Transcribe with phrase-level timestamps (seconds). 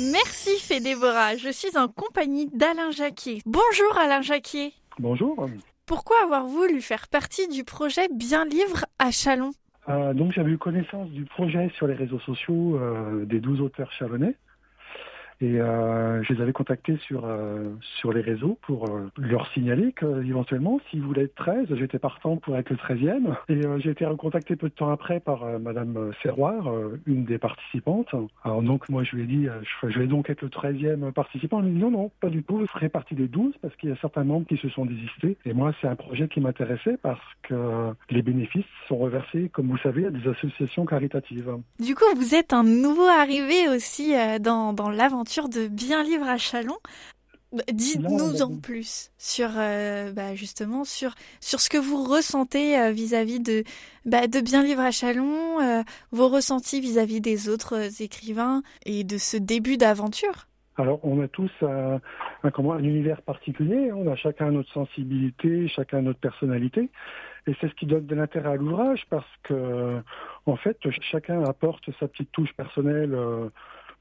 [0.00, 3.42] Merci Fédébora, je suis en compagnie d'Alain Jacquier.
[3.44, 4.72] Bonjour Alain Jacquier.
[5.00, 5.48] Bonjour.
[5.86, 9.50] Pourquoi avoir voulu faire partie du projet Bien Livre à Chalon?
[9.88, 13.90] Euh, Donc j'avais eu connaissance du projet sur les réseaux sociaux euh, des 12 auteurs
[13.90, 14.36] chalonnais.
[15.40, 17.68] Et euh, je les avais contactés sur, euh,
[18.00, 22.56] sur les réseaux pour euh, leur signaler qu'éventuellement, s'ils voulaient être 13, j'étais partant pour
[22.56, 23.36] être le 13e.
[23.48, 27.24] Et euh, j'ai été recontacté peu de temps après par euh, Madame Serroir, euh, une
[27.24, 28.12] des participantes.
[28.42, 29.46] Alors donc moi je lui ai dit,
[29.86, 31.60] je, vais donc être le 13e participant.
[31.60, 33.90] Elle m'a dit non, non, pas du tout, je ferai partie des 12 parce qu'il
[33.90, 35.36] y a certains membres qui se sont désistés.
[35.44, 37.54] Et moi c'est un projet qui m'intéressait parce que
[38.10, 41.52] les bénéfices sont reversés, comme vous savez, à des associations caritatives.
[41.78, 46.38] Du coup, vous êtes un nouveau arrivé aussi dans, dans l'aventure de Bien Livre à
[46.38, 46.78] Chalon.
[47.52, 52.90] Bah, dites-nous en plus sur euh, bah, justement sur sur ce que vous ressentez euh,
[52.90, 53.62] vis-à-vis de
[54.06, 59.18] bah, de Bien Livre à Chalon, euh, vos ressentis vis-à-vis des autres écrivains et de
[59.18, 60.46] ce début d'aventure.
[60.76, 62.00] Alors, on a tous un,
[62.44, 66.88] un, comment, un univers particulier, on a chacun notre sensibilité, chacun notre personnalité,
[67.46, 70.00] et c'est ce qui donne de l'intérêt à l'ouvrage parce que,
[70.46, 70.78] en fait,
[71.10, 73.12] chacun apporte sa petite touche personnelle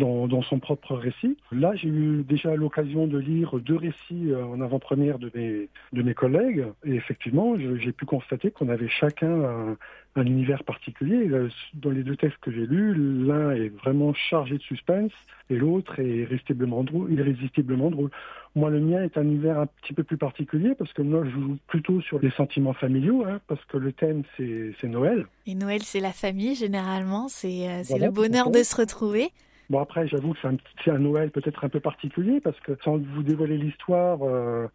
[0.00, 1.36] dans, dans, son propre récit.
[1.52, 6.02] Là, j'ai eu déjà l'occasion de lire deux récits euh, en avant-première de mes, de
[6.02, 6.64] mes collègues.
[6.84, 9.76] Et effectivement, j'ai pu constater qu'on avait chacun un,
[10.16, 11.30] un, univers particulier.
[11.74, 15.12] Dans les deux textes que j'ai lus, l'un est vraiment chargé de suspense
[15.50, 18.10] et l'autre est irrésistiblement drôle, irrésistiblement drôle.
[18.56, 21.30] Moi, le mien est un univers un petit peu plus particulier parce que moi, je
[21.30, 25.26] joue plutôt sur les sentiments familiaux, hein, parce que le thème, c'est Noël.
[25.46, 27.28] Et Noël, c'est la famille, généralement.
[27.28, 29.30] C'est euh, voilà, le bonheur de se retrouver.
[29.70, 32.98] Bon après, j'avoue que c'est un, un, Noël peut-être un peu particulier parce que sans
[32.98, 34.66] vous dévoiler l'histoire, euh,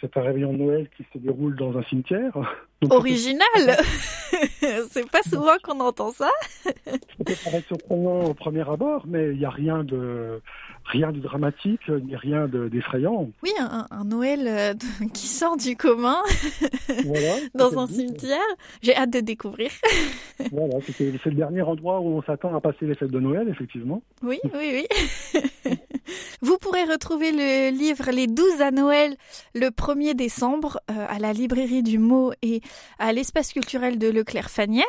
[0.00, 2.32] c'est un réveillon de Noël qui se déroule dans un cimetière.
[2.80, 3.76] Donc, Original
[4.90, 6.30] C'est pas souvent qu'on entend ça.
[6.64, 6.70] ça
[7.26, 10.40] peut paraître surprenant au premier abord, mais il n'y a rien de
[10.84, 13.30] rien de dramatique, ni rien d'effrayant.
[13.42, 14.74] oui, un, un Noël euh,
[15.12, 16.18] qui sort du commun
[17.04, 18.38] voilà, dans un cimetière.
[18.80, 19.70] J'ai hâte de découvrir.
[20.52, 24.02] voilà, c'est le dernier endroit où on s'attend à passer les fêtes de Noël, effectivement.
[24.22, 24.84] Oui, oui,
[25.64, 25.72] oui.
[26.40, 29.16] Vous pourrez retrouver le livre Les 12 à Noël
[29.54, 32.60] le 1er décembre euh, à la librairie du Mot et
[32.98, 34.84] à l'espace culturel de Leclerc-Fanière.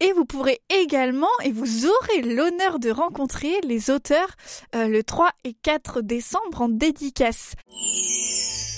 [0.00, 4.30] Et vous pourrez également, et vous aurez l'honneur de rencontrer les auteurs
[4.74, 7.54] euh, le 3 et 4 décembre en dédicace.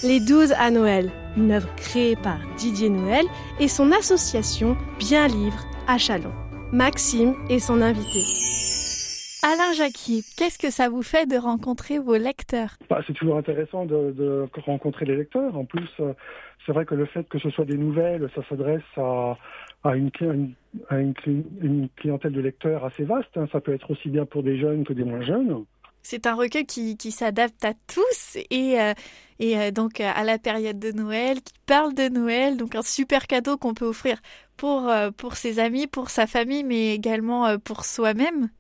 [0.03, 3.27] Les 12 à Noël, une œuvre créée par Didier Noël
[3.59, 6.33] et son association Bien Livre à Chalon.
[6.73, 8.50] Maxime est son invité.
[9.43, 12.77] Alain Jacquier, qu'est-ce que ça vous fait de rencontrer vos lecteurs?
[12.91, 15.57] Bah, C'est toujours intéressant de, de, rencontrer les lecteurs.
[15.57, 16.13] En plus, euh,
[16.67, 19.39] c'est vrai que le fait que ce soit des nouvelles, ça s'adresse à,
[19.83, 20.11] à, une,
[20.91, 21.15] à une,
[21.63, 23.35] une, clientèle de lecteurs assez vaste.
[23.37, 23.47] Hein.
[23.51, 25.65] Ça peut être aussi bien pour des jeunes que des moins jeunes.
[26.03, 28.93] C'est un recueil qui, qui s'adapte à tous et, euh,
[29.39, 33.27] et euh, donc à la période de Noël, qui parle de Noël, donc un super
[33.27, 34.19] cadeau qu'on peut offrir
[34.59, 38.51] pour, pour ses amis, pour sa famille, mais également pour soi-même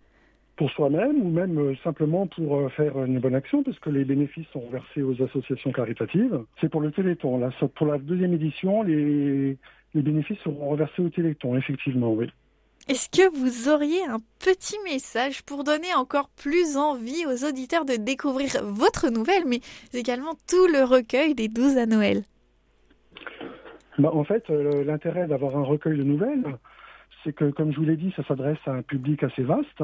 [0.60, 4.47] pour soi-même ou même euh, simplement pour euh, faire une bonne action, puisque les bénéfices
[4.53, 6.38] sont versés aux associations caritatives.
[6.60, 7.38] C'est pour le Téléthon.
[7.38, 9.56] Là, pour la deuxième édition, les,
[9.94, 12.26] les bénéfices seront reversés au Téléthon, effectivement, oui.
[12.91, 17.94] Est-ce que vous auriez un petit message pour donner encore plus envie aux auditeurs de
[17.94, 19.60] découvrir votre nouvelle, mais
[19.94, 22.21] également tout le recueil des 12 à Noël?
[23.98, 26.59] Bah, En fait, euh, l'intérêt d'avoir un recueil de nouvelles,
[27.25, 29.81] c'est que, comme je vous l'ai dit, ça s'adresse à un public assez vaste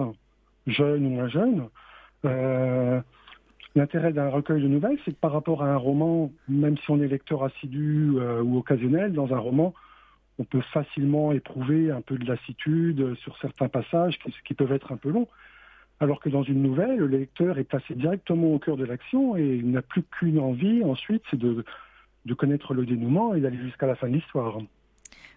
[0.67, 1.69] jeune ou moins jeune.
[2.25, 3.01] Euh,
[3.77, 6.99] L'intérêt d'un recueil de nouvelles, c'est que par rapport à un roman, même si on
[7.03, 9.75] est lecteur assidu euh, ou occasionnel, dans un roman,
[10.39, 14.97] on peut facilement éprouver un peu de lassitude sur certains passages qui, peuvent être un
[14.97, 15.29] peu longs.
[16.01, 19.57] Alors que dans une nouvelle, le lecteur est placé directement au cœur de l'action et
[19.57, 21.65] il n'a plus qu'une envie ensuite, c'est de
[22.35, 24.59] connaître le dénouement et d'aller jusqu'à la fin de l'histoire.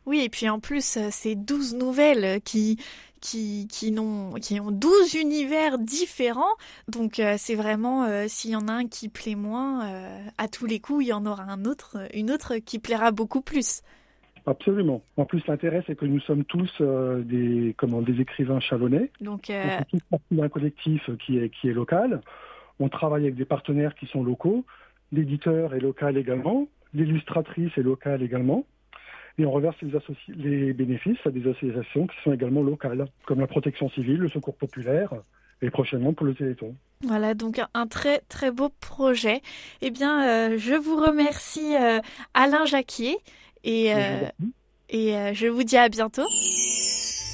[0.05, 2.77] Oui, et puis en plus, ces douze nouvelles qui,
[3.21, 6.55] qui, qui, ont, qui ont 12 univers différents.
[6.87, 10.47] Donc euh, c'est vraiment, euh, s'il y en a un qui plaît moins, euh, à
[10.47, 13.81] tous les coups, il y en aura un autre, une autre qui plaira beaucoup plus.
[14.45, 15.03] Absolument.
[15.17, 19.11] En plus, l'intérêt, c'est que nous sommes tous euh, des, comment, des écrivains chalonnais.
[19.21, 19.79] Donc, euh...
[19.91, 22.21] tous partie d'un collectif qui est, qui est local.
[22.79, 24.65] On travaille avec des partenaires qui sont locaux,
[25.11, 28.65] l'éditeur est local également, l'illustratrice est locale également.
[29.37, 29.93] Et on reverse les,
[30.35, 34.55] les, bénéfices à des associations qui sont également locales, comme la protection civile, le secours
[34.55, 35.13] populaire,
[35.61, 36.75] et prochainement pour le Téléthon.
[37.05, 39.41] Voilà, donc un très très beau projet.
[39.81, 41.99] Eh bien, euh, je vous remercie euh,
[42.33, 43.17] Alain Jacquier
[43.63, 44.27] et, euh,
[44.89, 46.25] et je vous dis à bientôt.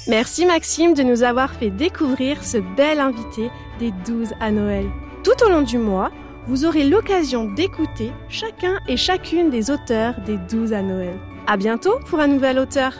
[0.08, 3.50] Merci Maxime de nous avoir fait découvrir ce bel invité
[3.80, 4.86] des 12 à Noël.
[5.24, 6.12] Tout au long du mois,
[6.46, 11.18] vous aurez l'occasion d'écouter chacun et chacune des auteurs des 12 à Noël.
[11.48, 12.92] À bientôt pour un nouvel auteur.